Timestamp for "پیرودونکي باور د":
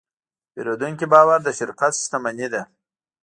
0.53-1.49